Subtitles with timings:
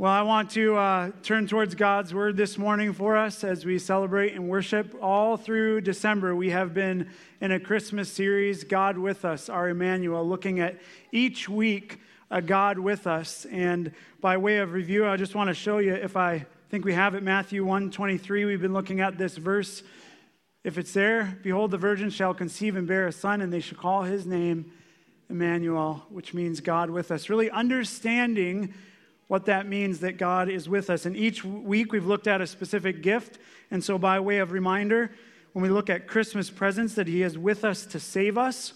[0.00, 3.78] Well, I want to uh, turn towards God's word this morning for us as we
[3.78, 4.96] celebrate and worship.
[5.02, 7.10] All through December, we have been
[7.42, 10.78] in a Christmas series, God with Us, our Emmanuel, looking at
[11.12, 12.00] each week
[12.30, 13.44] a God with us.
[13.52, 13.92] And
[14.22, 17.14] by way of review, I just want to show you if I think we have
[17.14, 18.46] it, Matthew 1 23.
[18.46, 19.82] We've been looking at this verse.
[20.64, 23.76] If it's there, behold, the virgin shall conceive and bear a son, and they shall
[23.76, 24.72] call his name
[25.28, 27.28] Emmanuel, which means God with us.
[27.28, 28.72] Really understanding
[29.30, 31.06] what that means that God is with us.
[31.06, 33.38] And each week we've looked at a specific gift.
[33.70, 35.12] And so, by way of reminder,
[35.52, 38.72] when we look at Christmas presents, that He is with us to save us.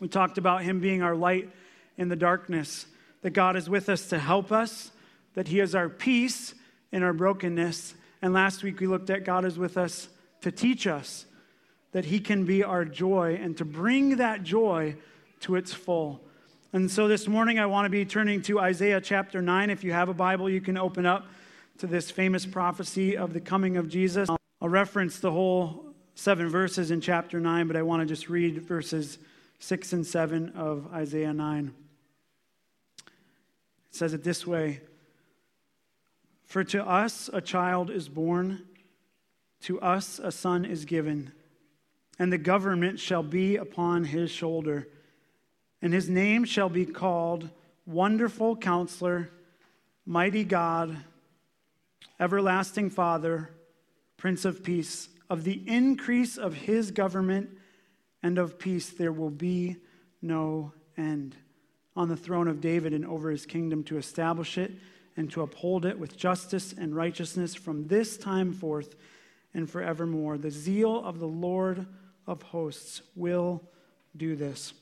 [0.00, 1.48] We talked about Him being our light
[1.96, 2.86] in the darkness,
[3.20, 4.90] that God is with us to help us,
[5.34, 6.54] that He is our peace
[6.90, 7.94] in our brokenness.
[8.20, 10.08] And last week we looked at God is with us
[10.40, 11.24] to teach us
[11.92, 14.96] that He can be our joy and to bring that joy
[15.42, 16.20] to its full.
[16.74, 19.68] And so this morning I want to be turning to Isaiah chapter 9.
[19.68, 21.26] If you have a Bible, you can open up
[21.76, 24.30] to this famous prophecy of the coming of Jesus.
[24.30, 28.62] I'll reference the whole seven verses in chapter 9, but I want to just read
[28.62, 29.18] verses
[29.58, 31.74] 6 and 7 of Isaiah 9.
[32.96, 33.04] It
[33.90, 34.80] says it this way
[36.46, 38.62] For to us a child is born,
[39.64, 41.32] to us a son is given,
[42.18, 44.88] and the government shall be upon his shoulder
[45.82, 47.50] and his name shall be called
[47.84, 49.30] Wonderful Counselor,
[50.06, 50.96] Mighty God,
[52.20, 53.50] Everlasting Father,
[54.16, 55.08] Prince of Peace.
[55.28, 57.50] Of the increase of his government
[58.22, 59.76] and of peace, there will be
[60.20, 61.34] no end.
[61.96, 64.72] On the throne of David and over his kingdom to establish it
[65.16, 68.94] and to uphold it with justice and righteousness from this time forth
[69.52, 70.38] and forevermore.
[70.38, 71.86] The zeal of the Lord
[72.26, 73.62] of hosts will
[74.16, 74.72] do this.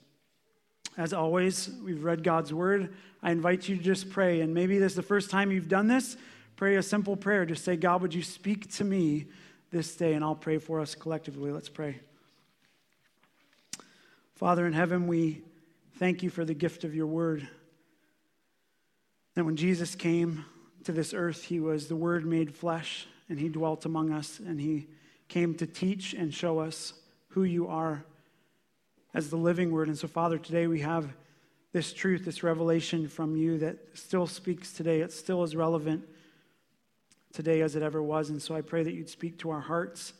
[1.01, 2.93] As always, we've read God's word.
[3.23, 4.43] I invite you to just pray.
[4.43, 6.19] And maybe this is the first time you've done this.
[6.56, 7.47] Pray a simple prayer.
[7.47, 9.25] Just say, God, would you speak to me
[9.71, 10.12] this day?
[10.12, 11.53] And I'll pray for us collectively.
[11.53, 12.01] Let's pray.
[14.34, 15.41] Father in heaven, we
[15.94, 17.49] thank you for the gift of your word.
[19.37, 20.44] That when Jesus came
[20.84, 24.61] to this earth, he was the word made flesh, and he dwelt among us, and
[24.61, 24.87] he
[25.28, 26.93] came to teach and show us
[27.28, 28.05] who you are
[29.15, 29.88] as the living word.
[29.88, 31.12] And so, Father, today we have
[31.72, 35.00] this truth, this revelation from you that still speaks today.
[35.00, 36.04] It still is relevant
[37.32, 38.31] today as it ever was.
[38.31, 40.12] And so I pray that you'd speak to our hearts,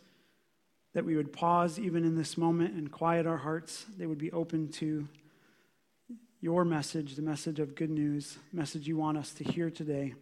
[0.95, 3.85] that we would pause even in this moment and quiet our hearts.
[3.97, 5.09] They would be open to
[6.41, 10.15] your message, the message of good news, message you want us to hear today,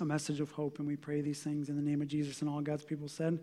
[0.00, 0.78] a message of hope.
[0.78, 3.38] And we pray these things in the name of Jesus and all God's people said.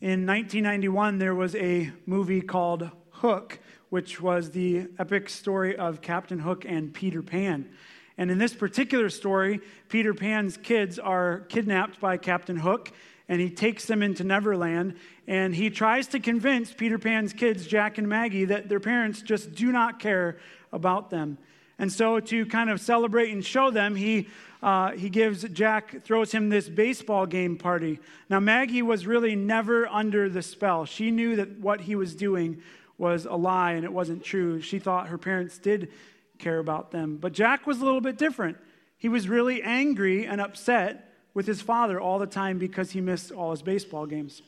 [0.00, 3.60] In 1991, there was a movie called Hook,
[3.90, 7.70] which was the epic story of Captain Hook and Peter Pan.
[8.18, 12.92] And in this particular story, Peter Pan's kids are kidnapped by Captain Hook,
[13.28, 14.96] and he takes them into Neverland.
[15.28, 19.54] And he tries to convince Peter Pan's kids, Jack and Maggie, that their parents just
[19.54, 20.38] do not care
[20.72, 21.38] about them.
[21.78, 24.28] And so, to kind of celebrate and show them, he
[24.64, 28.00] uh, he gives Jack, throws him this baseball game party.
[28.30, 30.86] Now, Maggie was really never under the spell.
[30.86, 32.62] She knew that what he was doing
[32.96, 34.62] was a lie and it wasn't true.
[34.62, 35.92] She thought her parents did
[36.38, 37.18] care about them.
[37.18, 38.56] But Jack was a little bit different.
[38.96, 43.32] He was really angry and upset with his father all the time because he missed
[43.32, 44.40] all his baseball games.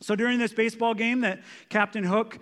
[0.00, 2.38] So during this baseball game that Captain Hook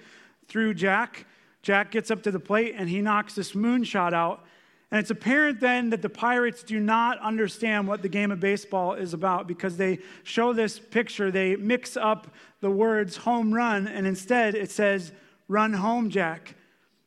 [0.46, 1.26] threw Jack,
[1.62, 4.44] Jack gets up to the plate and he knocks this moonshot out
[4.92, 8.92] and it's apparent then that the Pirates do not understand what the game of baseball
[8.92, 11.30] is about because they show this picture.
[11.30, 12.30] They mix up
[12.60, 15.10] the words home run, and instead it says,
[15.48, 16.56] run home, Jack.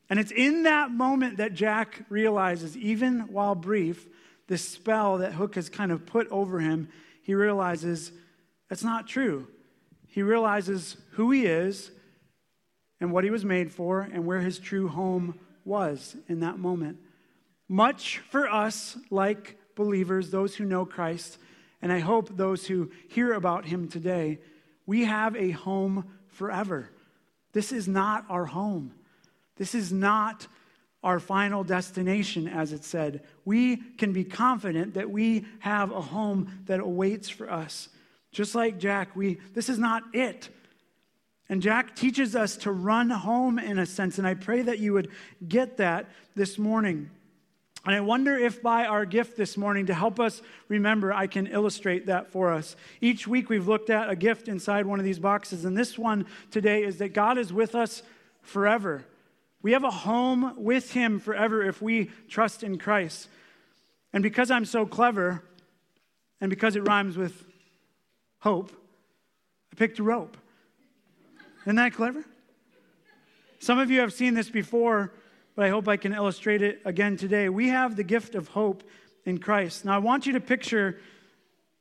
[0.09, 4.07] And it's in that moment that Jack realizes, even while brief,
[4.47, 6.89] the spell that Hook has kind of put over him,
[7.21, 8.11] he realizes
[8.67, 9.47] that's not true.
[10.07, 11.91] He realizes who he is
[12.99, 16.97] and what he was made for and where his true home was in that moment.
[17.67, 21.37] Much for us, like believers, those who know Christ,
[21.81, 24.39] and I hope those who hear about him today,
[24.85, 26.89] we have a home forever.
[27.53, 28.93] This is not our home.
[29.57, 30.47] This is not
[31.03, 33.23] our final destination, as it said.
[33.45, 37.89] We can be confident that we have a home that awaits for us.
[38.31, 40.49] Just like Jack, we, this is not it.
[41.47, 44.93] And Jack teaches us to run home in a sense, and I pray that you
[44.93, 45.09] would
[45.47, 47.11] get that this morning.
[47.85, 51.45] And I wonder if by our gift this morning to help us remember, I can
[51.45, 52.75] illustrate that for us.
[52.99, 56.25] Each week we've looked at a gift inside one of these boxes, and this one
[56.49, 58.01] today is that God is with us
[58.41, 59.05] forever.
[59.61, 63.29] We have a home with Him forever if we trust in Christ.
[64.13, 65.43] And because I'm so clever,
[66.41, 67.45] and because it rhymes with
[68.39, 68.71] hope,
[69.71, 70.37] I picked a rope.
[71.65, 72.23] Isn't that clever?
[73.59, 75.13] Some of you have seen this before,
[75.55, 77.49] but I hope I can illustrate it again today.
[77.49, 78.83] We have the gift of hope
[79.25, 79.85] in Christ.
[79.85, 80.99] Now, I want you to picture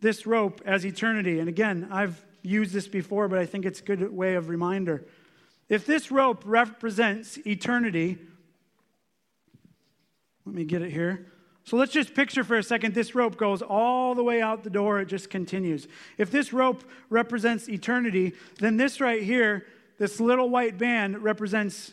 [0.00, 1.38] this rope as eternity.
[1.38, 5.04] And again, I've used this before, but I think it's a good way of reminder.
[5.68, 8.18] If this rope represents eternity,
[10.46, 11.26] let me get it here.
[11.64, 14.70] So let's just picture for a second this rope goes all the way out the
[14.70, 15.88] door, it just continues.
[16.18, 19.66] If this rope represents eternity, then this right here,
[19.98, 21.92] this little white band, represents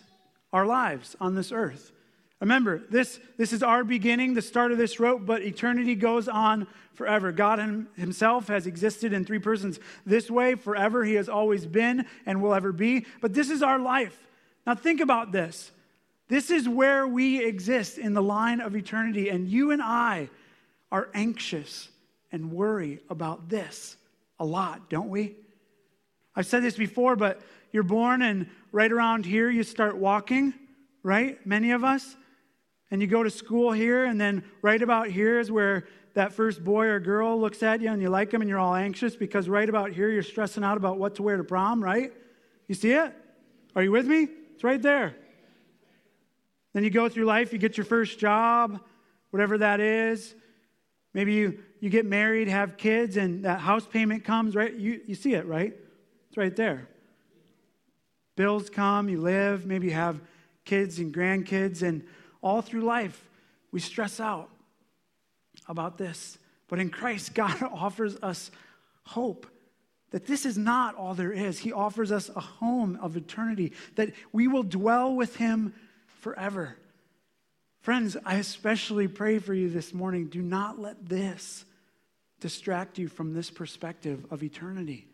[0.53, 1.91] our lives on this earth.
[2.39, 6.65] Remember, this, this is our beginning, the start of this rope, but eternity goes on
[6.95, 7.31] forever.
[7.31, 11.03] God Himself has existed in three persons this way forever.
[11.03, 13.05] He has always been and will ever be.
[13.21, 14.17] But this is our life.
[14.65, 15.71] Now, think about this.
[16.29, 20.29] This is where we exist in the line of eternity, and you and I
[20.91, 21.89] are anxious
[22.31, 23.97] and worry about this
[24.39, 25.35] a lot, don't we?
[26.35, 27.41] I've said this before, but
[27.71, 30.53] you're born, and right around here, you start walking,
[31.03, 31.43] right?
[31.45, 32.15] Many of us
[32.91, 36.61] and you go to school here, and then right about here is where that first
[36.61, 39.47] boy or girl looks at you and you like them and you're all anxious because
[39.47, 42.11] right about here you're stressing out about what to wear to prom, right?
[42.67, 43.13] You see it?
[43.77, 44.27] Are you with me?
[44.53, 45.15] It's right there.
[46.73, 48.81] Then you go through life, you get your first job,
[49.29, 50.35] whatever that is.
[51.13, 54.73] Maybe you, you get married, have kids, and that house payment comes, right?
[54.73, 55.73] You, you see it, right?
[56.27, 56.89] It's right there.
[58.41, 60.19] Bills come, you live, maybe you have
[60.65, 62.03] kids and grandkids, and
[62.41, 63.29] all through life,
[63.71, 64.49] we stress out
[65.67, 66.39] about this.
[66.67, 68.49] But in Christ, God offers us
[69.03, 69.45] hope
[70.09, 71.59] that this is not all there is.
[71.59, 75.75] He offers us a home of eternity, that we will dwell with Him
[76.21, 76.75] forever.
[77.81, 80.29] Friends, I especially pray for you this morning.
[80.29, 81.63] Do not let this
[82.39, 85.05] distract you from this perspective of eternity.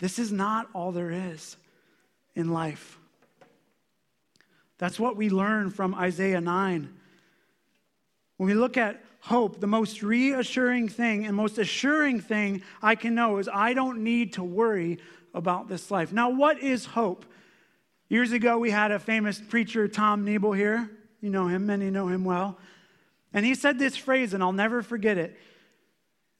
[0.00, 1.56] This is not all there is
[2.34, 2.98] in life.
[4.78, 6.88] That's what we learn from Isaiah 9.
[8.36, 13.14] When we look at hope, the most reassuring thing and most assuring thing I can
[13.14, 14.98] know is I don't need to worry
[15.34, 16.12] about this life.
[16.12, 17.26] Now, what is hope?
[18.08, 20.90] Years ago, we had a famous preacher, Tom Nebel, here.
[21.20, 22.58] You know him, many know him well.
[23.32, 25.36] And he said this phrase, and I'll never forget it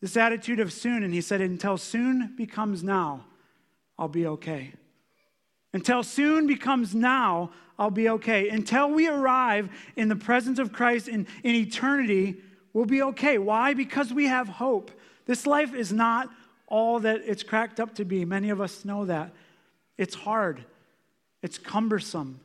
[0.01, 1.03] this attitude of soon.
[1.03, 3.27] And he said, Until soon becomes now,
[3.99, 4.73] I'll be okay.
[5.73, 8.49] Until soon becomes now, I'll be okay.
[8.49, 12.37] Until we arrive in the presence of Christ in, in eternity,
[12.73, 13.39] we'll be okay.
[13.39, 13.75] Why?
[13.75, 14.91] Because we have hope.
[15.27, 16.29] This life is not
[16.67, 18.25] all that it's cracked up to be.
[18.25, 19.33] Many of us know that.
[19.97, 20.65] It's hard,
[21.43, 22.41] it's cumbersome,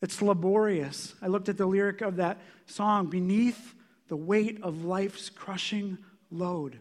[0.00, 1.14] it's laborious.
[1.20, 3.74] I looked at the lyric of that song beneath
[4.08, 5.98] the weight of life's crushing
[6.30, 6.78] load.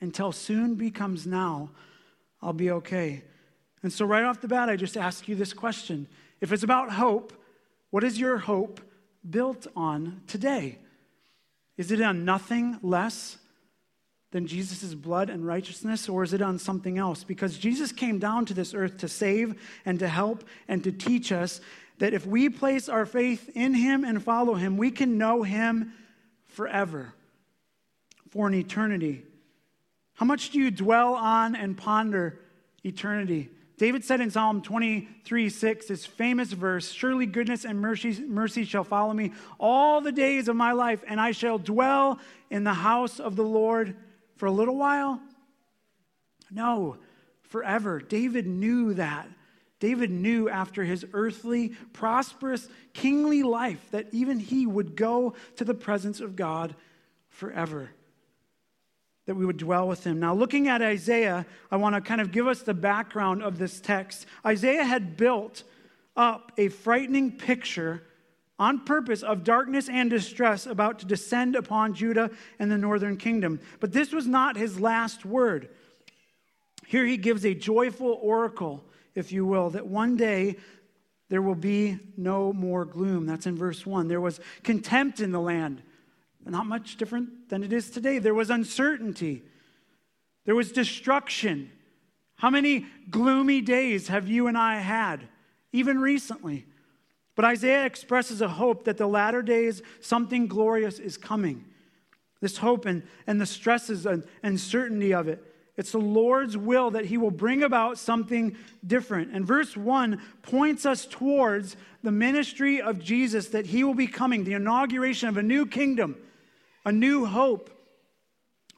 [0.00, 1.70] Until soon becomes now,
[2.40, 3.22] I'll be okay.
[3.82, 6.06] And so, right off the bat, I just ask you this question.
[6.40, 7.32] If it's about hope,
[7.90, 8.80] what is your hope
[9.28, 10.78] built on today?
[11.76, 13.38] Is it on nothing less
[14.30, 17.24] than Jesus' blood and righteousness, or is it on something else?
[17.24, 21.32] Because Jesus came down to this earth to save and to help and to teach
[21.32, 21.60] us
[21.98, 25.92] that if we place our faith in Him and follow Him, we can know Him
[26.46, 27.12] forever,
[28.30, 29.22] for an eternity.
[30.14, 32.38] How much do you dwell on and ponder
[32.84, 33.50] eternity?
[33.78, 38.84] David said in Psalm 23 6, this famous verse Surely goodness and mercy, mercy shall
[38.84, 42.18] follow me all the days of my life, and I shall dwell
[42.50, 43.96] in the house of the Lord
[44.36, 45.20] for a little while?
[46.50, 46.96] No,
[47.42, 48.00] forever.
[48.00, 49.28] David knew that.
[49.80, 55.74] David knew after his earthly, prosperous, kingly life that even he would go to the
[55.74, 56.76] presence of God
[57.30, 57.90] forever
[59.26, 60.18] that we would dwell with him.
[60.18, 63.80] Now, looking at Isaiah, I want to kind of give us the background of this
[63.80, 64.26] text.
[64.44, 65.62] Isaiah had built
[66.16, 68.02] up a frightening picture
[68.58, 73.60] on purpose of darkness and distress about to descend upon Judah and the northern kingdom.
[73.80, 75.68] But this was not his last word.
[76.86, 80.56] Here he gives a joyful oracle, if you will, that one day
[81.28, 83.24] there will be no more gloom.
[83.26, 84.08] That's in verse 1.
[84.08, 85.82] There was contempt in the land
[86.50, 88.18] not much different than it is today.
[88.18, 89.42] There was uncertainty,
[90.44, 91.70] there was destruction.
[92.36, 95.28] How many gloomy days have you and I had,
[95.72, 96.66] even recently?
[97.36, 101.64] But Isaiah expresses a hope that the latter days, something glorious is coming.
[102.40, 105.44] This hope and, and the stresses and, and certainty of it.
[105.76, 108.56] It's the Lord's will that He will bring about something
[108.86, 109.32] different.
[109.32, 114.44] And verse 1 points us towards the ministry of Jesus, that He will be coming,
[114.44, 116.16] the inauguration of a new kingdom
[116.84, 117.70] a new hope.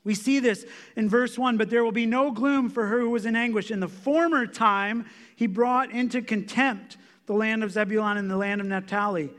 [0.04, 3.10] We see this in verse 1 but there will be no gloom for her who
[3.10, 3.70] was in anguish.
[3.70, 6.96] In the former time, he brought into contempt
[7.26, 9.30] the land of Zebulun and the land of Naphtali.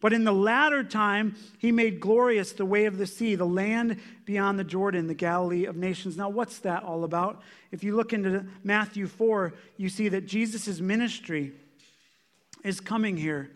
[0.00, 4.00] But in the latter time, he made glorious the way of the sea, the land
[4.24, 6.16] beyond the Jordan, the Galilee of nations.
[6.16, 7.42] Now, what's that all about?
[7.70, 11.52] If you look into Matthew 4, you see that Jesus' ministry
[12.64, 13.50] is coming here.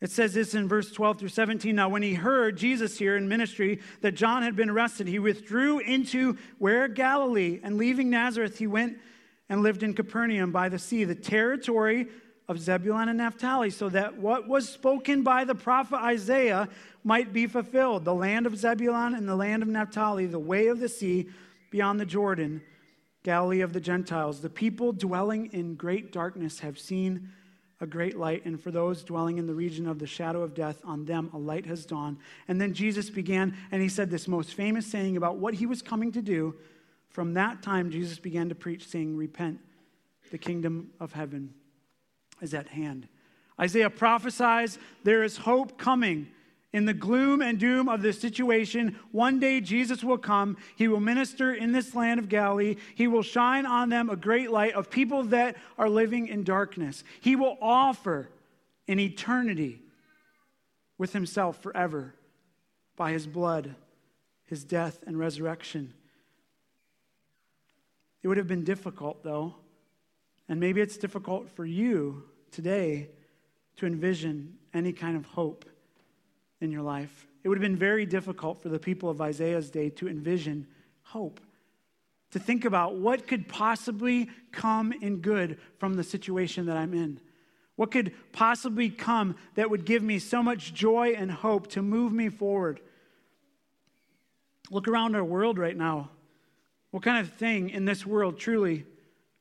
[0.00, 1.74] It says this in verse 12 through 17.
[1.74, 5.78] Now, when he heard Jesus here in ministry that John had been arrested, he withdrew
[5.78, 6.86] into where?
[6.86, 7.60] Galilee.
[7.62, 8.98] And leaving Nazareth, he went
[9.48, 12.08] and lived in Capernaum by the sea, the territory
[12.48, 16.68] of Zebulun and Naphtali, so that what was spoken by the prophet Isaiah
[17.02, 20.78] might be fulfilled the land of Zebulun and the land of Naphtali, the way of
[20.78, 21.28] the sea
[21.70, 22.62] beyond the Jordan,
[23.22, 24.40] Galilee of the Gentiles.
[24.40, 27.30] The people dwelling in great darkness have seen
[27.80, 30.80] a great light, and for those dwelling in the region of the shadow of death,
[30.84, 32.16] on them a light has dawned.
[32.48, 35.82] And then Jesus began, and he said this most famous saying about what he was
[35.82, 36.54] coming to do.
[37.10, 39.60] From that time, Jesus began to preach, saying, Repent,
[40.30, 41.54] the kingdom of heaven
[42.40, 43.08] is at hand.
[43.60, 46.28] Isaiah prophesies there is hope coming.
[46.76, 50.58] In the gloom and doom of this situation, one day Jesus will come.
[50.76, 52.76] He will minister in this land of Galilee.
[52.94, 57.02] He will shine on them a great light of people that are living in darkness.
[57.22, 58.28] He will offer
[58.88, 59.80] an eternity
[60.98, 62.14] with himself forever
[62.94, 63.74] by his blood,
[64.44, 65.94] his death, and resurrection.
[68.22, 69.54] It would have been difficult, though,
[70.46, 73.08] and maybe it's difficult for you today
[73.76, 75.64] to envision any kind of hope
[76.60, 77.26] in your life.
[77.44, 80.66] It would have been very difficult for the people of Isaiah's day to envision
[81.02, 81.40] hope,
[82.32, 87.20] to think about what could possibly come in good from the situation that I'm in.
[87.76, 92.12] What could possibly come that would give me so much joy and hope to move
[92.12, 92.80] me forward?
[94.70, 96.10] Look around our world right now.
[96.90, 98.84] What kind of thing in this world, truly,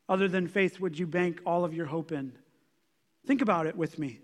[0.08, 2.34] other than faith, would you bank all of your hope in?
[3.26, 4.20] Think about it with me.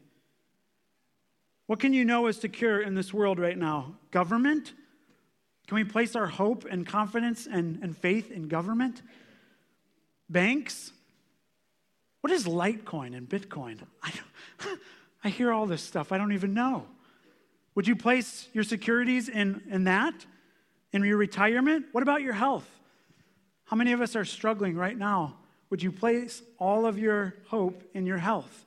[1.71, 3.95] What can you know is secure in this world right now?
[4.11, 4.73] Government?
[5.67, 9.01] Can we place our hope and confidence and, and faith in government?
[10.29, 10.91] Banks?
[12.19, 13.79] What is Litecoin and Bitcoin?
[14.03, 14.11] I,
[15.23, 16.11] I hear all this stuff.
[16.11, 16.87] I don't even know.
[17.75, 20.25] Would you place your securities in, in that?
[20.91, 21.85] In your retirement?
[21.93, 22.69] What about your health?
[23.63, 25.37] How many of us are struggling right now?
[25.69, 28.65] Would you place all of your hope in your health?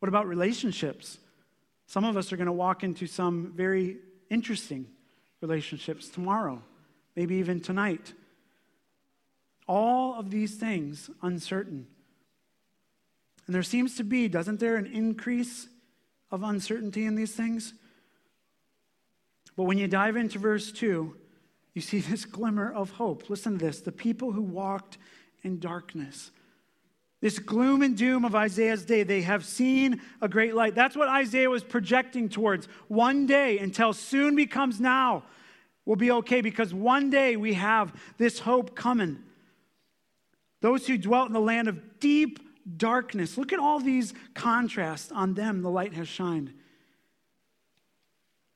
[0.00, 1.18] What about relationships?
[1.90, 3.96] Some of us are going to walk into some very
[4.28, 4.86] interesting
[5.40, 6.62] relationships tomorrow,
[7.16, 8.12] maybe even tonight.
[9.66, 11.88] All of these things uncertain.
[13.44, 15.66] And there seems to be, doesn't there, an increase
[16.30, 17.74] of uncertainty in these things?
[19.56, 21.16] But when you dive into verse 2,
[21.74, 23.28] you see this glimmer of hope.
[23.28, 24.96] Listen to this the people who walked
[25.42, 26.30] in darkness
[27.20, 30.74] this gloom and doom of Isaiah's day, they have seen a great light.
[30.74, 32.66] That's what Isaiah was projecting towards.
[32.88, 35.24] One day, until soon becomes now,
[35.84, 39.18] will be okay because one day we have this hope coming.
[40.62, 42.38] Those who dwelt in the land of deep
[42.76, 45.12] darkness, look at all these contrasts.
[45.12, 46.54] On them, the light has shined.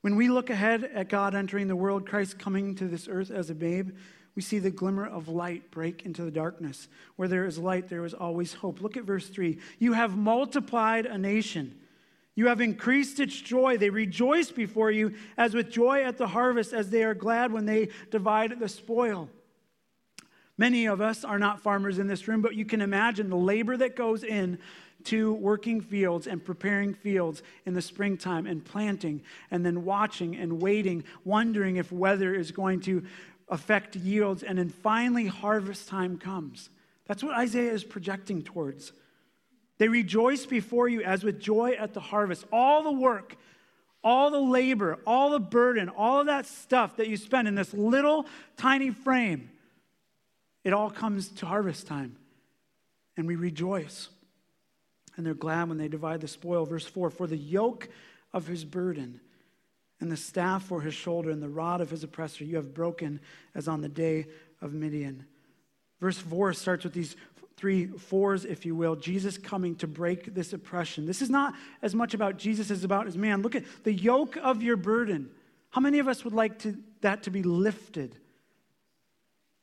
[0.01, 3.51] When we look ahead at God entering the world, Christ coming to this earth as
[3.51, 3.97] a babe,
[4.35, 6.89] we see the glimmer of light break into the darkness.
[7.17, 8.81] Where there is light, there is always hope.
[8.81, 9.59] Look at verse 3.
[9.79, 11.79] You have multiplied a nation.
[12.35, 13.77] You have increased its joy.
[13.77, 17.67] They rejoice before you as with joy at the harvest, as they are glad when
[17.67, 19.29] they divide the spoil.
[20.59, 23.77] Many of us are not farmers in this room, but you can imagine the labor
[23.77, 24.59] that goes in
[25.05, 30.63] to working fields and preparing fields in the springtime and planting and then watching and
[30.63, 33.05] waiting, wondering if weather is going to
[33.49, 36.71] affect yields, and then finally harvest time comes.
[37.07, 38.93] That's what Isaiah is projecting towards.
[39.79, 42.45] They rejoice before you as with joy at the harvest.
[42.53, 43.37] All the work,
[44.03, 47.75] all the labor, all the burden, all of that stuff that you spend in this
[47.75, 49.51] little tiny frame,
[50.63, 52.17] it all comes to harvest time.
[53.17, 54.09] And we rejoice.
[55.17, 56.65] And they're glad when they divide the spoil.
[56.67, 57.89] Verse 4 For the yoke
[58.33, 59.21] of his burden
[60.01, 63.21] and the staff for his shoulder and the rod of his oppressor you have broken
[63.55, 64.27] as on the day
[64.61, 65.25] of Midian.
[66.01, 67.17] Verse 4 starts with these
[67.57, 68.97] three fours, if you will.
[68.97, 71.07] Jesus coming to break this oppression.
[71.07, 73.43] This is not as much about Jesus as about his man.
[73.43, 75.31] Look at the yoke of your burden.
[75.71, 78.17] How many of us would like to, that to be lifted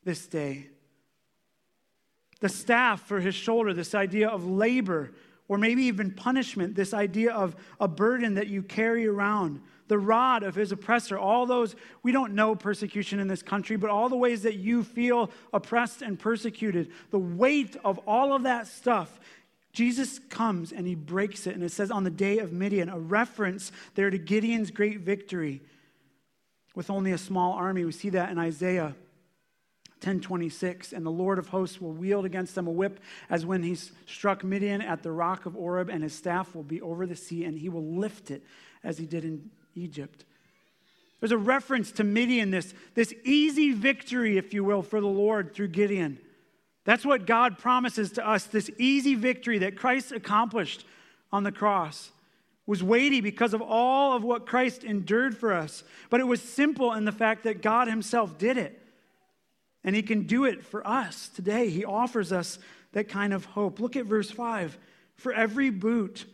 [0.04, 0.68] this day?
[2.40, 5.12] The staff for his shoulder, this idea of labor,
[5.46, 10.42] or maybe even punishment, this idea of a burden that you carry around the rod
[10.42, 11.18] of his oppressor.
[11.18, 14.84] All those, we don't know persecution in this country, but all the ways that you
[14.84, 19.20] feel oppressed and persecuted, the weight of all of that stuff,
[19.72, 21.54] Jesus comes and he breaks it.
[21.54, 25.62] And it says on the day of Midian, a reference there to Gideon's great victory
[26.74, 27.84] with only a small army.
[27.84, 28.94] We see that in Isaiah
[30.02, 32.98] 1026 and the lord of hosts will wield against them a whip
[33.30, 36.80] as when he struck midian at the rock of oreb and his staff will be
[36.80, 38.42] over the sea and he will lift it
[38.82, 40.24] as he did in egypt
[41.20, 45.54] there's a reference to midian this, this easy victory if you will for the lord
[45.54, 46.18] through gideon
[46.84, 50.84] that's what god promises to us this easy victory that christ accomplished
[51.30, 52.10] on the cross
[52.64, 56.92] was weighty because of all of what christ endured for us but it was simple
[56.92, 58.82] in the fact that god himself did it
[59.84, 61.68] and he can do it for us today.
[61.68, 62.58] He offers us
[62.92, 63.80] that kind of hope.
[63.80, 64.78] Look at verse 5.
[65.16, 66.26] For every boot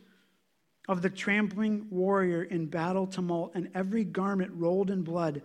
[0.89, 5.43] of the trampling warrior in battle tumult and every garment rolled in blood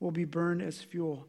[0.00, 1.26] will be burned as fuel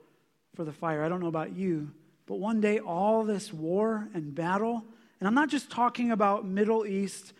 [0.56, 1.04] for the fire.
[1.04, 1.92] I don't know about you,
[2.26, 4.84] but one day all this war and battle,
[5.20, 7.34] and I'm not just talking about Middle East,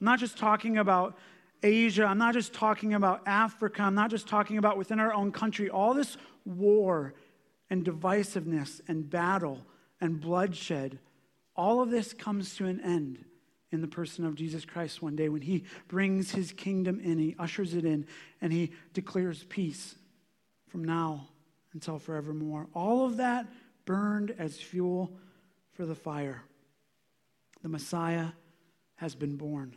[0.00, 1.16] I'm not just talking about
[1.62, 5.32] Asia, I'm not just talking about Africa, I'm not just talking about within our own
[5.32, 7.14] country, all this war
[7.70, 9.64] and divisiveness and battle
[10.00, 10.98] and bloodshed,
[11.56, 13.24] all of this comes to an end
[13.72, 17.34] in the person of Jesus Christ one day when he brings his kingdom in, he
[17.38, 18.06] ushers it in,
[18.40, 19.96] and he declares peace
[20.68, 21.28] from now
[21.72, 22.68] until forevermore.
[22.74, 23.46] All of that
[23.84, 25.10] burned as fuel
[25.72, 26.42] for the fire.
[27.62, 28.28] The Messiah
[28.96, 29.74] has been born.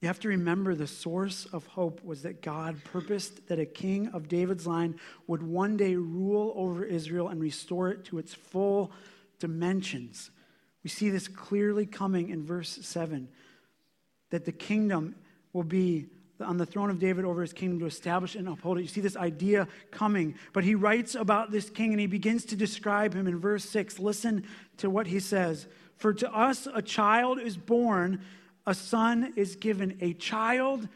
[0.00, 4.08] You have to remember the source of hope was that God purposed that a king
[4.08, 8.92] of David's line would one day rule over Israel and restore it to its full
[9.40, 10.30] dimensions.
[10.88, 13.28] We see this clearly coming in verse 7
[14.30, 15.16] that the kingdom
[15.52, 16.06] will be
[16.40, 18.80] on the throne of David over his kingdom to establish and uphold it.
[18.80, 20.34] You see this idea coming.
[20.54, 23.98] But he writes about this king and he begins to describe him in verse 6.
[23.98, 24.44] Listen
[24.78, 25.66] to what he says
[25.98, 28.22] For to us a child is born
[28.66, 30.88] a son is given, a child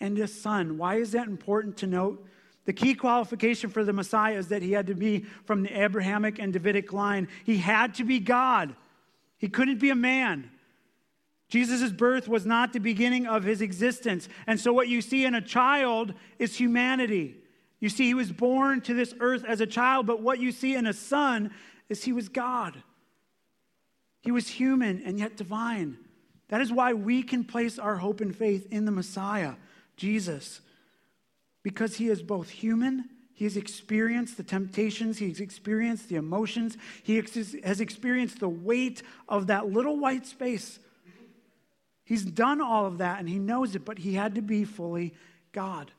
[0.00, 0.76] and a son.
[0.76, 2.26] Why is that important to note?
[2.66, 6.38] The key qualification for the Messiah is that he had to be from the Abrahamic
[6.38, 7.26] and Davidic line.
[7.44, 8.76] He had to be God,
[9.40, 10.50] he couldn't be a man.
[11.48, 14.28] Jesus' birth was not the beginning of his existence.
[14.46, 17.36] And so, what you see in a child is humanity.
[17.80, 20.74] You see, he was born to this earth as a child, but what you see
[20.74, 21.52] in a son
[21.88, 22.82] is he was God.
[24.20, 25.96] He was human and yet divine.
[26.48, 29.54] That is why we can place our hope and faith in the Messiah,
[29.96, 30.60] Jesus,
[31.62, 33.08] because he is both human,
[33.40, 39.46] he has experienced the temptations, he's experienced the emotions, he has experienced the weight of
[39.46, 40.78] that little white space.
[42.04, 45.14] He's done all of that and he knows it, but he had to be fully
[45.52, 45.90] God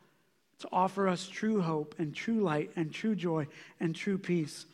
[0.60, 3.47] to offer us true hope and true light and true joy
[3.80, 4.67] and true peace.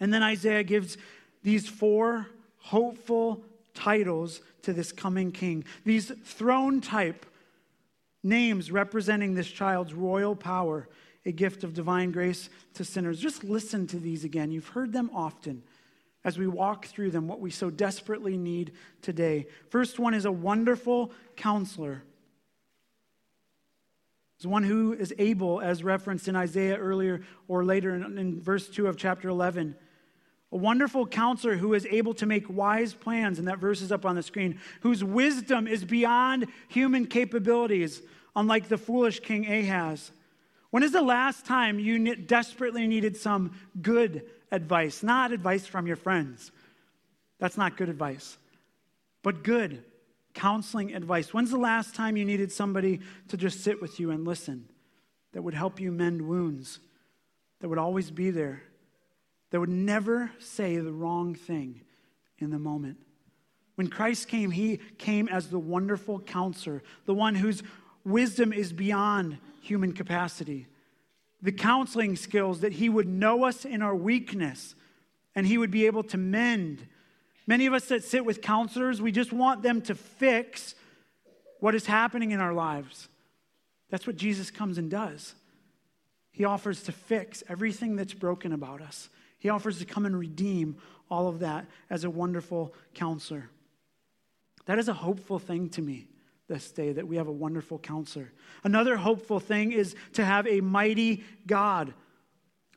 [0.00, 0.98] And then Isaiah gives
[1.42, 2.26] these four
[2.58, 5.64] hopeful titles to this coming king.
[5.86, 7.24] These throne type
[8.22, 10.88] names representing this child's royal power,
[11.26, 13.18] a gift of divine grace to sinners.
[13.18, 14.50] Just listen to these again.
[14.50, 15.62] You've heard them often
[16.24, 19.46] as we walk through them, what we so desperately need today.
[19.68, 22.02] First one is a wonderful counselor.
[24.38, 28.68] It's one who is able, as referenced in Isaiah earlier or later in, in verse
[28.68, 29.76] 2 of chapter 11
[30.54, 34.06] a wonderful counselor who is able to make wise plans, and that verse is up
[34.06, 38.00] on the screen, whose wisdom is beyond human capabilities,
[38.36, 40.12] unlike the foolish King Ahaz.
[40.74, 45.04] When is the last time you desperately needed some good advice?
[45.04, 46.50] Not advice from your friends.
[47.38, 48.38] That's not good advice,
[49.22, 49.84] but good
[50.34, 51.32] counseling advice.
[51.32, 54.68] When's the last time you needed somebody to just sit with you and listen
[55.32, 56.80] that would help you mend wounds,
[57.60, 58.64] that would always be there?
[59.54, 61.80] that would never say the wrong thing
[62.40, 62.98] in the moment.
[63.76, 67.62] When Christ came, he came as the wonderful counselor, the one whose
[68.04, 70.66] wisdom is beyond human capacity.
[71.42, 74.74] The counseling skills that he would know us in our weakness
[75.34, 76.86] and he would be able to mend.
[77.46, 80.74] Many of us that sit with counselors, we just want them to fix
[81.60, 83.08] what is happening in our lives.
[83.90, 85.34] That's what Jesus comes and does.
[86.30, 89.08] He offers to fix everything that's broken about us.
[89.38, 90.76] He offers to come and redeem
[91.10, 93.50] all of that as a wonderful counselor.
[94.66, 96.08] That is a hopeful thing to me
[96.54, 98.30] this day that we have a wonderful counselor.
[98.62, 101.92] Another hopeful thing is to have a mighty God.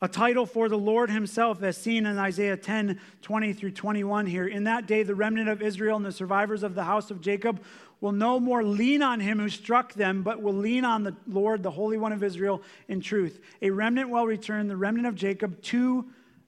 [0.01, 4.47] A title for the Lord Himself, as seen in Isaiah 10 20 through 21 here.
[4.47, 7.61] In that day, the remnant of Israel and the survivors of the house of Jacob
[8.01, 11.61] will no more lean on him who struck them, but will lean on the Lord,
[11.61, 13.39] the Holy One of Israel, in truth.
[13.61, 16.05] A remnant will return, the remnant of Jacob, to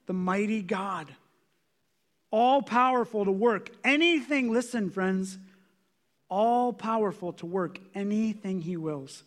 [0.07, 1.13] the mighty God,
[2.31, 5.37] all powerful to work anything, listen, friends,
[6.29, 9.23] all powerful to work anything he wills.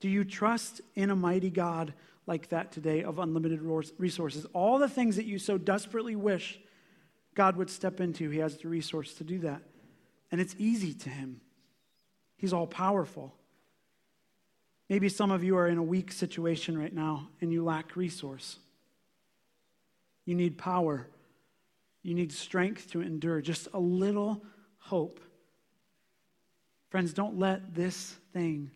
[0.00, 1.94] Do you trust in a mighty God
[2.26, 3.60] like that today of unlimited
[3.98, 4.46] resources?
[4.52, 6.58] All the things that you so desperately wish
[7.34, 9.62] God would step into, he has the resource to do that.
[10.30, 11.40] And it's easy to him.
[12.36, 13.34] He's all powerful.
[14.88, 18.58] Maybe some of you are in a weak situation right now and you lack resource.
[20.24, 21.06] You need power.
[22.02, 24.42] You need strength to endure, just a little
[24.78, 25.20] hope.
[26.94, 28.70] Friends, don't let this thing,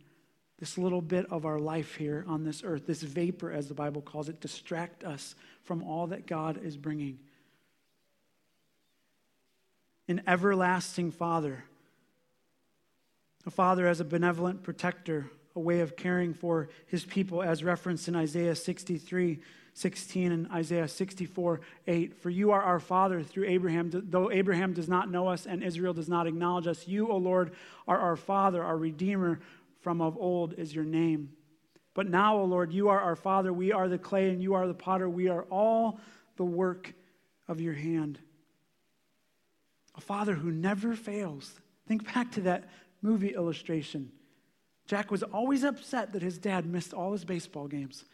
[0.59, 4.03] this little bit of our life here on this earth, this vapor, as the Bible
[4.03, 7.21] calls it, distract us from all that God is bringing
[10.09, 11.63] an everlasting Father.
[13.47, 18.09] A father as a benevolent protector, a way of caring for his people, as referenced
[18.09, 19.39] in Isaiah 63
[19.79, 22.21] 16 and Isaiah 64 8.
[22.21, 25.95] For you are our Father through Abraham, though Abraham does not know us and Israel
[25.95, 26.87] does not acknowledge us.
[26.87, 27.53] You, O Lord,
[27.87, 29.41] are our Father, our Redeemer
[29.81, 31.31] from of old is your name.
[31.95, 34.67] But now, O Lord, you are our Father, we are the clay, and you are
[34.67, 35.09] the potter.
[35.09, 36.01] We are all
[36.37, 36.93] the work
[37.47, 38.19] of your hand
[39.99, 41.61] a father who never fails.
[41.87, 42.71] Think back to that
[43.03, 44.13] movie illustration.
[44.87, 48.05] Jack was always upset that his dad missed all his baseball games.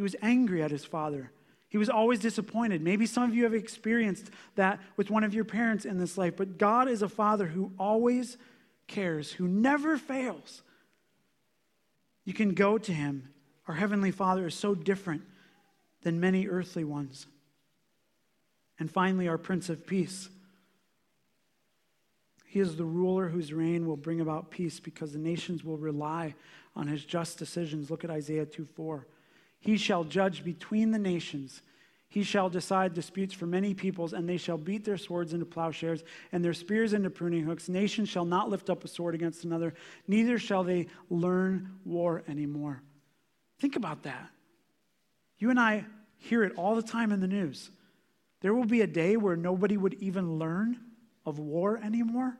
[0.00, 1.30] He was angry at his father.
[1.68, 2.80] He was always disappointed.
[2.80, 6.38] Maybe some of you have experienced that with one of your parents in this life,
[6.38, 8.38] but God is a father who always
[8.86, 10.62] cares, who never fails.
[12.24, 13.28] You can go to him.
[13.68, 15.20] Our Heavenly Father is so different
[16.00, 17.26] than many earthly ones.
[18.78, 20.30] And finally, our Prince of Peace.
[22.46, 26.36] He is the ruler whose reign will bring about peace because the nations will rely
[26.74, 27.90] on his just decisions.
[27.90, 29.06] Look at Isaiah 2 4.
[29.60, 31.62] He shall judge between the nations.
[32.08, 36.02] He shall decide disputes for many peoples, and they shall beat their swords into plowshares
[36.32, 37.68] and their spears into pruning hooks.
[37.68, 39.74] Nation shall not lift up a sword against another,
[40.08, 42.82] neither shall they learn war anymore.
[43.60, 44.28] Think about that.
[45.38, 45.84] You and I
[46.16, 47.70] hear it all the time in the news.
[48.40, 50.80] There will be a day where nobody would even learn
[51.24, 52.36] of war anymore.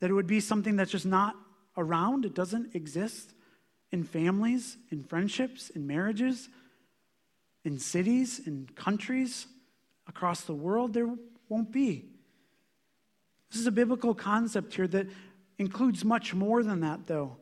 [0.00, 1.36] That it would be something that's just not
[1.76, 3.32] around, it doesn't exist
[3.92, 6.48] in families, in friendships, in marriages,
[7.64, 9.46] in cities, in countries
[10.06, 10.92] across the world.
[10.92, 11.08] There
[11.48, 12.04] won't be.
[13.50, 15.06] This is a biblical concept here that
[15.58, 17.36] includes much more than that, though.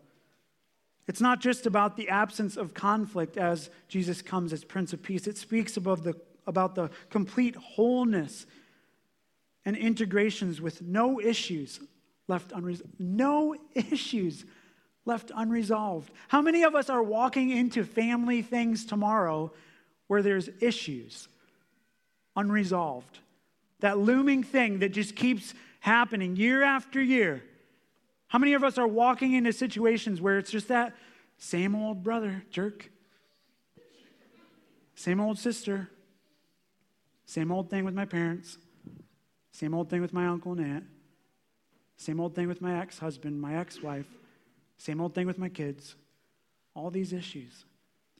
[1.06, 5.26] It's not just about the absence of conflict as Jesus comes as Prince of Peace.
[5.26, 6.14] It speaks above the,
[6.46, 8.46] about the complete wholeness
[9.64, 11.80] and integrations with no issues
[12.26, 12.92] left unresolved.
[12.98, 14.44] No issues
[15.04, 16.10] left unresolved.
[16.28, 19.52] How many of us are walking into family things tomorrow
[20.06, 21.28] where there's issues
[22.36, 23.18] unresolved?
[23.80, 27.42] That looming thing that just keeps happening year after year.
[28.28, 30.94] How many of us are walking into situations where it's just that
[31.36, 32.90] same old brother, jerk,
[34.94, 35.90] same old sister,
[37.26, 38.58] same old thing with my parents,
[39.52, 40.84] same old thing with my uncle and aunt.
[41.96, 44.06] Same old thing with my ex husband, my ex wife.
[44.76, 45.94] Same old thing with my kids.
[46.74, 47.64] All these issues.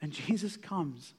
[0.01, 1.15] And Jesus comes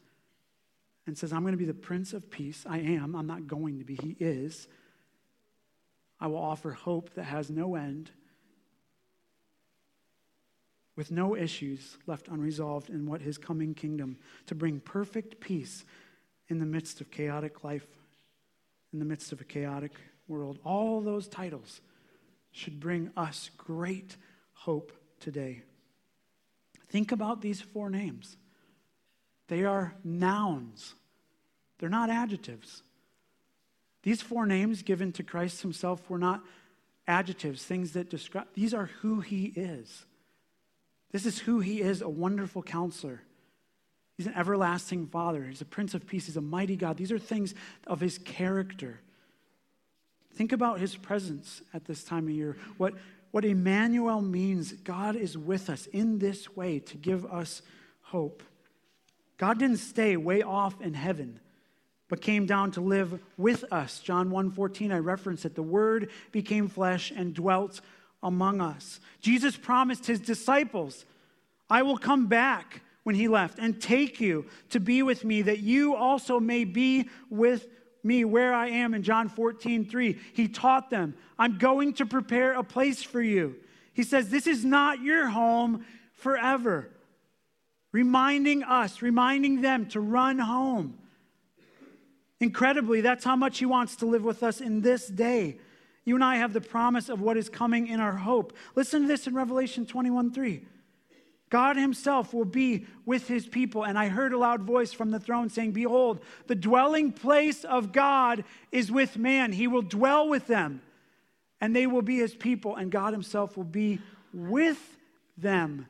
[1.08, 2.66] and says, I'm going to be the Prince of Peace.
[2.68, 3.16] I am.
[3.16, 3.96] I'm not going to be.
[3.96, 4.68] He is.
[6.20, 8.10] I will offer hope that has no end,
[10.96, 14.18] with no issues left unresolved in what his coming kingdom,
[14.48, 15.84] to bring perfect peace
[16.48, 17.86] in the midst of chaotic life
[18.96, 19.92] in the midst of a chaotic
[20.30, 20.58] world.
[20.64, 21.82] All those titles
[22.54, 24.16] should bring us great
[24.54, 25.62] hope today.
[26.90, 28.38] Think about these four names.
[29.48, 30.96] They are nouns,
[31.80, 32.84] they're not adjectives.
[34.04, 36.44] These four names given to Christ himself were not
[37.08, 40.06] adjectives, things that describe, these are who he is.
[41.12, 43.22] This is who he is a wonderful counselor.
[44.18, 45.44] He's an everlasting Father.
[45.44, 46.28] He's a Prince of Peace.
[46.28, 46.98] He's a mighty God.
[46.98, 47.54] These are things
[47.88, 49.00] of his character.
[50.34, 52.58] Think about his presence at this time of year.
[52.78, 52.94] What,
[53.36, 57.62] what Emmanuel means, God is with us in this way to give us
[58.04, 58.42] hope.
[59.38, 61.42] God didn't stay way off in heaven,
[62.08, 64.00] but came down to live with us.
[64.00, 65.54] John 1:14, I reference it.
[65.54, 67.82] The word became flesh and dwelt
[68.24, 69.02] among us.
[69.20, 71.04] Jesus promised his disciples,
[71.70, 75.60] I will come back when he left and take you to be with me, that
[75.60, 77.68] you also may be with
[78.06, 80.20] me where I am in John 14, 3.
[80.34, 83.56] He taught them, I'm going to prepare a place for you.
[83.94, 86.90] He says, This is not your home forever.
[87.92, 90.98] Reminding us, reminding them to run home.
[92.40, 95.58] Incredibly, that's how much He wants to live with us in this day.
[96.04, 98.56] You and I have the promise of what is coming in our hope.
[98.76, 100.66] Listen to this in Revelation 21 3.
[101.56, 103.86] God Himself will be with His people.
[103.86, 107.94] And I heard a loud voice from the throne saying, Behold, the dwelling place of
[107.94, 109.54] God is with man.
[109.54, 110.82] He will dwell with them,
[111.62, 114.02] and they will be His people, and God Himself will be
[114.34, 114.98] with
[115.38, 115.86] them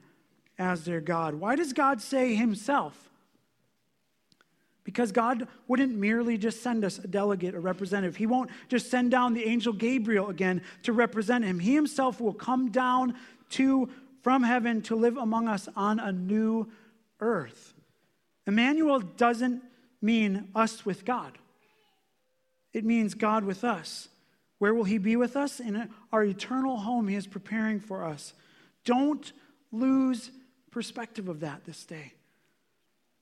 [0.59, 1.33] as their God.
[1.33, 3.09] Why does God say Himself?
[4.83, 8.17] Because God wouldn't merely just send us a delegate, a representative.
[8.17, 11.57] He won't just send down the angel Gabriel again to represent him.
[11.57, 13.15] He himself will come down
[13.49, 13.89] to
[14.25, 16.67] from heaven to live among us on a new
[17.19, 17.75] earth.
[18.47, 19.61] Emmanuel doesn't
[20.01, 21.37] mean us with God,
[22.73, 24.09] it means God with us.
[24.57, 25.59] Where will he be with us?
[25.59, 28.33] In our eternal home he is preparing for us.
[28.83, 29.31] Don't
[29.71, 30.31] lose
[30.71, 32.13] perspective of that this day.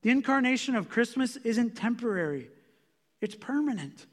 [0.03, 2.47] The incarnation of Christmas isn't temporary,
[3.19, 4.05] it's permanent.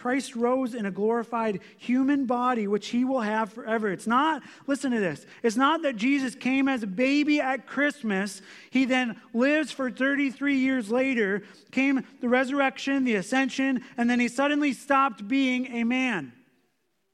[0.00, 3.92] Christ rose in a glorified human body, which he will have forever.
[3.92, 8.40] It's not, listen to this, it's not that Jesus came as a baby at Christmas.
[8.70, 14.28] He then lives for 33 years later, came the resurrection, the ascension, and then he
[14.28, 16.32] suddenly stopped being a man.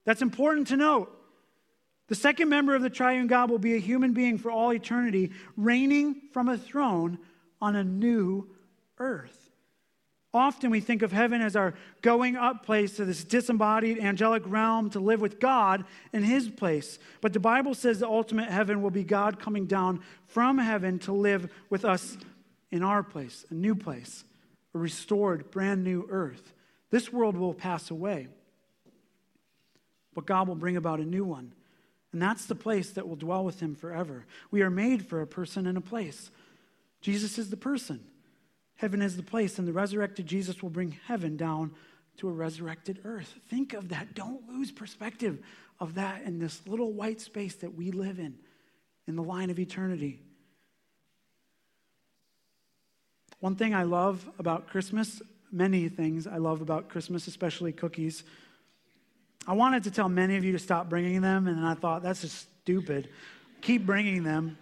[0.04, 1.12] That's important to note.
[2.06, 5.32] The second member of the triune God will be a human being for all eternity,
[5.56, 7.18] reigning from a throne
[7.60, 8.48] on a new
[8.98, 9.45] earth.
[10.36, 14.90] Often we think of heaven as our going up place to this disembodied angelic realm
[14.90, 16.98] to live with God in His place.
[17.20, 21.12] But the Bible says the ultimate heaven will be God coming down from heaven to
[21.12, 22.18] live with us
[22.70, 24.24] in our place, a new place,
[24.74, 26.52] a restored, brand new earth.
[26.90, 28.28] This world will pass away,
[30.14, 31.52] but God will bring about a new one.
[32.12, 34.26] And that's the place that will dwell with Him forever.
[34.50, 36.30] We are made for a person and a place.
[37.00, 38.00] Jesus is the person.
[38.76, 41.72] Heaven is the place, and the resurrected Jesus will bring heaven down
[42.18, 43.34] to a resurrected earth.
[43.48, 44.14] Think of that.
[44.14, 45.38] Don't lose perspective
[45.80, 48.36] of that in this little white space that we live in,
[49.06, 50.20] in the line of eternity.
[53.40, 55.20] One thing I love about Christmas,
[55.52, 58.24] many things I love about Christmas, especially cookies.
[59.46, 62.22] I wanted to tell many of you to stop bringing them, and I thought, that's
[62.22, 63.10] just stupid.
[63.60, 64.58] Keep bringing them.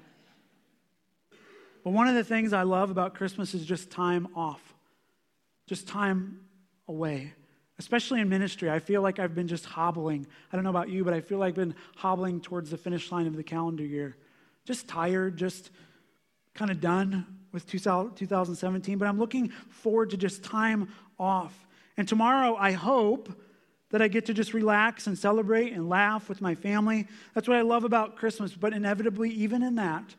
[1.85, 4.75] But one of the things I love about Christmas is just time off,
[5.67, 6.41] just time
[6.89, 7.35] away.
[7.79, 10.27] Especially in ministry, I feel like I've been just hobbling.
[10.53, 13.13] I don't know about you, but I feel like I've been hobbling towards the finish
[13.13, 14.17] line of the calendar year.
[14.65, 15.71] Just tired, just
[16.55, 21.67] kind of done with 2017, but I'm looking forward to just time off.
[21.97, 23.29] And tomorrow, I hope
[23.91, 27.07] that I get to just relax and celebrate and laugh with my family.
[27.35, 30.15] That's what I love about Christmas, but inevitably, even in that,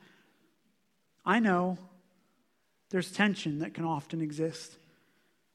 [1.26, 1.78] I know
[2.92, 4.78] there's tension that can often exist,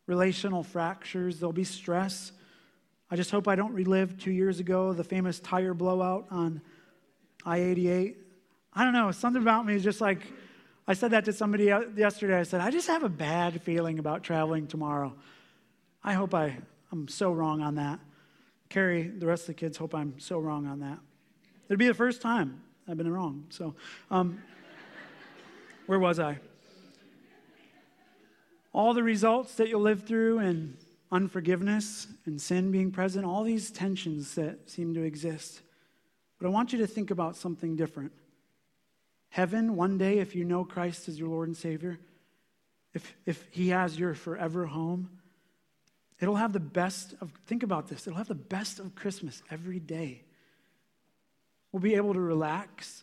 [0.07, 2.33] relational fractures, there'll be stress.
[3.11, 6.61] I just hope I don't relive two years ago the famous tire blowout on
[7.45, 8.19] I 88.
[8.75, 10.21] I don't know, something about me is just like,
[10.87, 12.39] I said that to somebody yesterday.
[12.39, 15.15] I said, I just have a bad feeling about traveling tomorrow.
[16.03, 16.59] I hope I,
[16.93, 18.01] I'm so wrong on that.
[18.69, 20.99] Carrie, the rest of the kids hope I'm so wrong on that.
[21.69, 23.47] It'd be the first time I've been wrong.
[23.51, 23.75] So,
[24.11, 24.41] um,
[25.91, 26.39] where was I?
[28.73, 30.77] All the results that you'll live through and
[31.11, 35.63] unforgiveness and sin being present, all these tensions that seem to exist.
[36.39, 38.13] But I want you to think about something different.
[39.31, 41.99] Heaven, one day, if you know Christ as your Lord and Savior,
[42.95, 45.11] if, if He has your forever home,
[46.21, 49.81] it'll have the best of, think about this, it'll have the best of Christmas every
[49.81, 50.23] day.
[51.73, 53.03] We'll be able to relax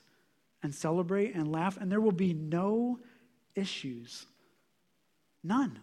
[0.63, 2.99] and celebrate and laugh, and there will be no
[3.55, 4.25] issues.
[5.43, 5.79] None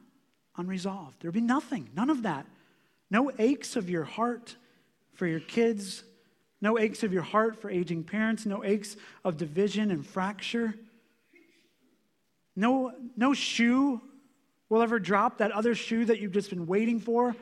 [0.56, 1.16] unresolved.
[1.20, 2.46] There'll be nothing, none of that.
[3.10, 4.56] No aches of your heart
[5.14, 6.04] for your kids,
[6.60, 10.74] no aches of your heart for aging parents, no aches of division and fracture.
[12.56, 14.00] No, no shoe
[14.68, 17.36] will ever drop, that other shoe that you've just been waiting for.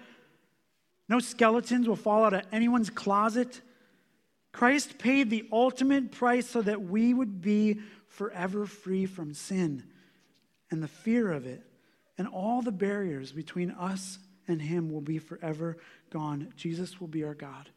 [1.09, 3.61] No skeletons will fall out of anyone's closet.
[4.53, 9.83] Christ paid the ultimate price so that we would be forever free from sin
[10.71, 11.63] and the fear of it.
[12.19, 15.79] And all the barriers between us and Him will be forever
[16.11, 16.53] gone.
[16.57, 17.71] Jesus will be our God.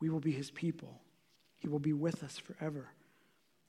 [0.00, 1.00] We will be His people.
[1.58, 2.88] He will be with us forever.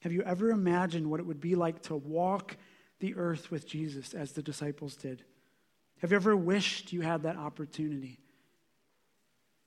[0.02, 2.56] Have you ever imagined what it would be like to walk
[3.00, 5.24] the earth with Jesus as the disciples did?
[6.02, 8.20] Have you ever wished you had that opportunity?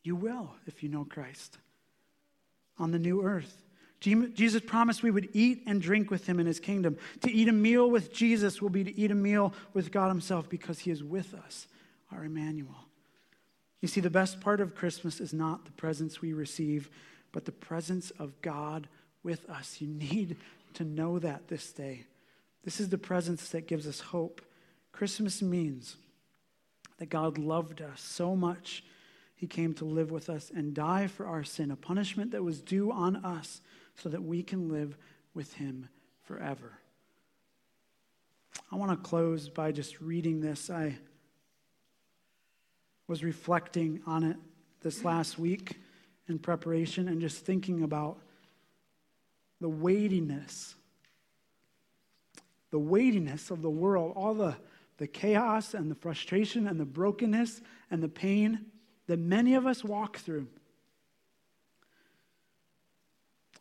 [0.02, 1.58] You will if you know Christ
[2.82, 3.62] on the new earth.
[4.00, 6.98] Jesus promised we would eat and drink with him in his kingdom.
[7.20, 10.48] To eat a meal with Jesus will be to eat a meal with God himself
[10.48, 11.68] because he is with us,
[12.10, 12.88] our Emmanuel.
[13.80, 16.90] You see, the best part of Christmas is not the presents we receive,
[17.30, 18.88] but the presence of God
[19.22, 19.80] with us.
[19.80, 20.36] You need
[20.74, 22.06] to know that this day.
[22.64, 24.42] This is the presence that gives us hope.
[24.90, 25.96] Christmas means
[26.98, 28.84] that God loved us so much,
[29.42, 32.60] he came to live with us and die for our sin, a punishment that was
[32.60, 33.60] due on us
[33.96, 34.96] so that we can live
[35.34, 35.88] with him
[36.22, 36.78] forever.
[38.70, 40.70] I want to close by just reading this.
[40.70, 40.96] I
[43.08, 44.36] was reflecting on it
[44.80, 45.80] this last week
[46.28, 48.20] in preparation and just thinking about
[49.60, 50.76] the weightiness,
[52.70, 54.54] the weightiness of the world, all the,
[54.98, 58.66] the chaos and the frustration and the brokenness and the pain
[59.06, 60.46] that many of us walk through.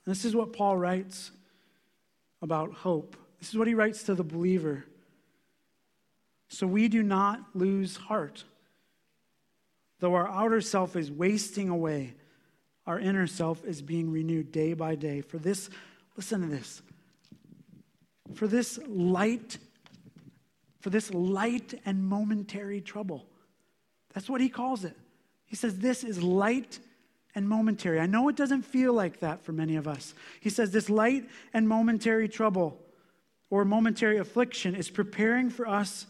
[0.06, 1.32] This is what Paul writes
[2.42, 3.16] about hope.
[3.40, 4.86] This is what he writes to the believer.
[6.50, 8.44] So we do not lose heart.
[10.00, 12.16] Though our outer self is wasting away,
[12.88, 15.22] our inner self is being renewed day by day.
[15.22, 15.70] For this,
[16.18, 16.82] listen to this.
[18.34, 19.60] For this light,
[20.80, 23.28] for this light and momentary trouble.
[24.14, 24.98] That's what he calls it.
[25.52, 26.80] He says, This is light
[27.36, 28.00] and momentary.
[28.00, 30.14] I know it doesn't feel like that for many of us.
[30.40, 32.80] He says, This light and momentary trouble
[33.50, 36.06] or momentary affliction is preparing for us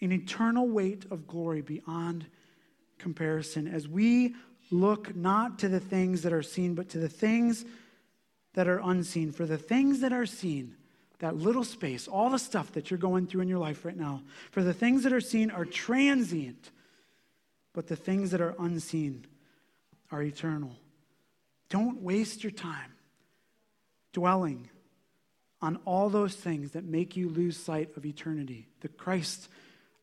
[0.00, 2.26] an eternal weight of glory beyond
[2.98, 4.34] comparison as we
[4.72, 7.64] look not to the things that are seen, but to the things
[8.54, 9.30] that are unseen.
[9.30, 10.74] For the things that are seen,
[11.20, 14.22] that little space, all the stuff that you're going through in your life right now,
[14.50, 16.72] for the things that are seen are transient,
[17.72, 19.26] but the things that are unseen
[20.10, 20.76] are eternal.
[21.68, 22.92] Don't waste your time
[24.12, 24.68] dwelling
[25.62, 29.48] on all those things that make you lose sight of eternity that Christ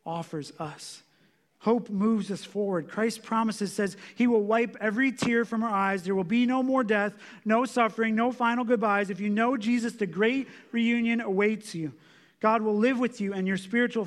[0.05, 1.03] offers us.
[1.59, 2.87] Hope moves us forward.
[2.87, 6.03] Christ promises, says, He will wipe every tear from our eyes.
[6.03, 9.09] There will be no more death, no suffering, no final goodbyes.
[9.09, 11.91] If you know Jesus, the great reunion awaits you.
[12.39, 14.05] God will live with you and your spiritual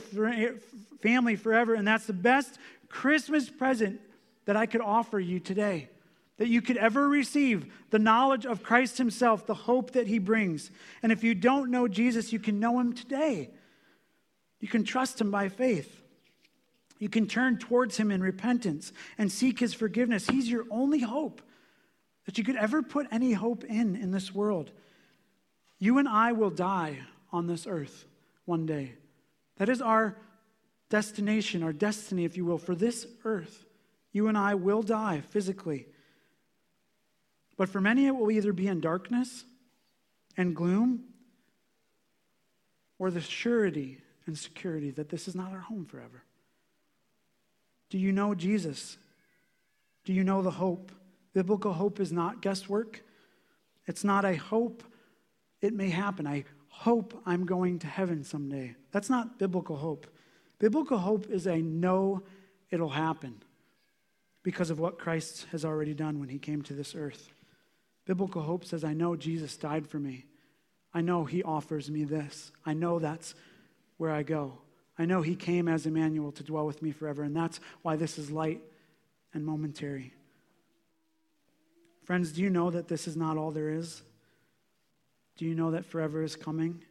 [1.02, 1.74] family forever.
[1.74, 2.58] And that's the best
[2.92, 4.00] Christmas present
[4.44, 5.88] that I could offer you today.
[6.38, 10.70] That you could ever receive the knowledge of Christ Himself, the hope that He brings.
[11.02, 13.50] And if you don't know Jesus, you can know Him today.
[14.60, 16.02] You can trust Him by faith.
[17.02, 20.28] You can turn towards him in repentance and seek his forgiveness.
[20.28, 21.42] He's your only hope
[22.26, 24.70] that you could ever put any hope in in this world.
[25.80, 27.00] You and I will die
[27.32, 28.04] on this earth
[28.44, 28.92] one day.
[29.56, 30.16] That is our
[30.92, 33.64] destination, our destiny, if you will, for this earth.
[34.12, 35.86] You and I will die physically.
[37.56, 39.46] But for many, it will either be in darkness
[40.36, 41.04] and gloom
[42.98, 46.24] or the surety and security that this is not our home forever.
[47.88, 48.98] Do you know Jesus?
[50.04, 50.92] Do you know the hope?
[51.32, 53.02] Biblical hope is not guesswork.
[53.86, 54.82] It's not a hope
[55.62, 56.26] it may happen.
[56.26, 58.76] I hope I'm going to heaven someday.
[58.90, 60.06] That's not biblical hope.
[60.62, 62.22] Biblical hope is a know
[62.70, 63.42] it'll happen
[64.44, 67.32] because of what Christ has already done when he came to this earth.
[68.06, 70.24] Biblical hope says, I know Jesus died for me.
[70.94, 72.52] I know he offers me this.
[72.64, 73.34] I know that's
[73.96, 74.58] where I go.
[74.96, 78.16] I know he came as Emmanuel to dwell with me forever, and that's why this
[78.16, 78.60] is light
[79.34, 80.14] and momentary.
[82.04, 84.00] Friends, do you know that this is not all there is?
[85.38, 86.84] Do you know that forever is coming?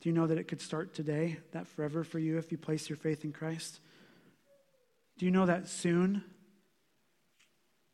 [0.00, 2.88] Do you know that it could start today, that forever for you if you place
[2.88, 3.80] your faith in Christ?
[5.18, 6.24] Do you know that soon,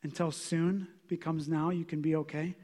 [0.04, 2.54] until soon becomes now, you can be okay?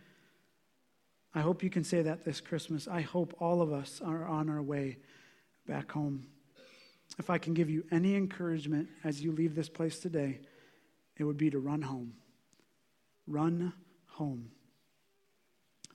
[1.35, 2.87] I hope you can say that this Christmas.
[2.87, 4.99] I hope all of us are on our way
[5.67, 6.27] back home.
[7.19, 10.41] If I can give you any encouragement as you leave this place today,
[11.17, 12.15] it would be to run home.
[13.27, 13.73] Run
[14.07, 14.51] home.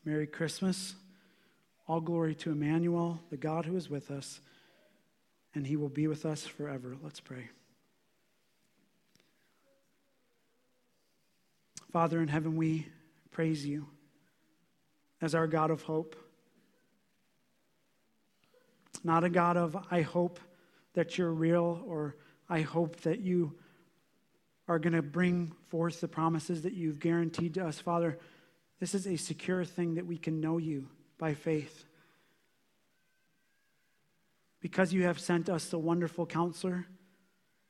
[0.04, 0.95] Merry Christmas.
[1.88, 4.42] All glory to Emmanuel, the God who is with us,
[5.56, 6.96] and he will be with us forever.
[7.02, 7.50] Let's pray.
[11.92, 12.88] Father in heaven, we
[13.32, 13.88] praise you
[15.22, 16.16] as our God of hope
[19.04, 20.40] not a God of, I hope
[20.94, 22.16] that you're real, or
[22.50, 23.56] I hope that you
[24.68, 27.80] are going to bring forth the promises that you've guaranteed to us.
[27.80, 28.20] Father,
[28.80, 31.86] this is a secure thing that we can know you by faith.
[34.59, 36.86] Because you have sent us the wonderful counselor,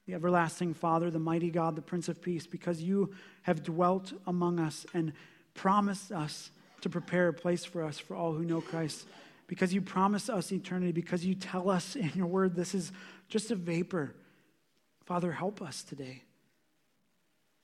[0.05, 4.59] the everlasting Father, the mighty God, the Prince of Peace, because you have dwelt among
[4.59, 5.13] us and
[5.53, 9.07] promised us to prepare a place for us for all who know Christ,
[9.47, 12.91] because you promise us eternity, because you tell us in your word this is
[13.27, 14.15] just a vapor.
[15.05, 16.23] Father, help us today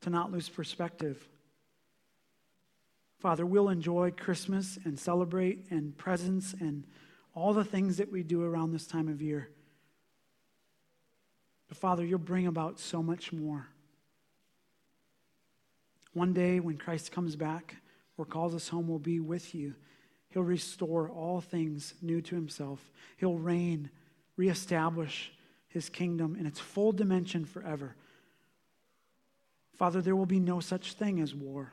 [0.02, 1.28] to not lose perspective.
[3.24, 6.84] Father, we'll enjoy Christmas and celebrate and presents and
[7.34, 9.48] all the things that we do around this time of year.
[11.70, 13.70] But Father, you'll bring about so much more.
[16.12, 17.78] One day when Christ comes back
[18.18, 19.74] or calls us home, we'll be with you.
[20.28, 22.92] He'll restore all things new to himself.
[23.16, 23.90] He'll reign,
[24.36, 25.32] reestablish
[25.70, 27.96] his kingdom in its full dimension forever.
[29.78, 31.72] Father, there will be no such thing as war.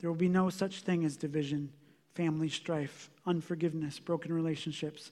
[0.00, 1.70] There will be no such thing as division,
[2.14, 5.10] family strife, unforgiveness, broken relationships.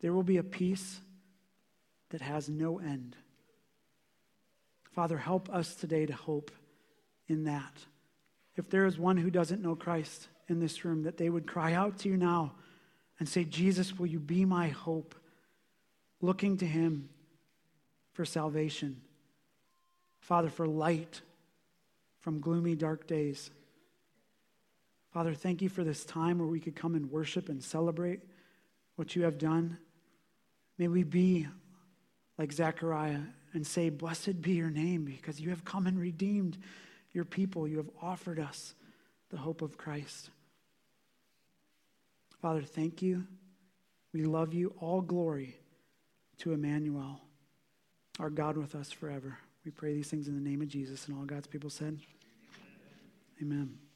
[0.00, 1.00] There will be a peace
[2.10, 3.16] that has no end.
[4.92, 6.50] Father, help us today to hope
[7.28, 7.72] in that.
[8.56, 11.72] If there is one who doesn't know Christ in this room, that they would cry
[11.72, 12.52] out to you now
[13.18, 15.14] and say, Jesus, will you be my hope?
[16.20, 17.08] Looking to him
[18.12, 19.00] for salvation.
[20.18, 21.22] Father, for light
[22.18, 23.50] from gloomy, dark days.
[25.12, 28.20] Father, thank you for this time where we could come and worship and celebrate
[28.96, 29.76] what you have done.
[30.78, 31.48] May we be
[32.38, 33.20] like Zechariah
[33.52, 36.58] and say, Blessed be your name, because you have come and redeemed
[37.12, 37.66] your people.
[37.66, 38.74] You have offered us
[39.30, 40.30] the hope of Christ.
[42.40, 43.26] Father, thank you.
[44.12, 44.74] We love you.
[44.80, 45.56] All glory
[46.38, 47.20] to Emmanuel,
[48.18, 49.38] our God with us forever.
[49.64, 51.06] We pray these things in the name of Jesus.
[51.06, 51.98] And all God's people said,
[53.42, 53.58] Amen.
[53.58, 53.89] Amen.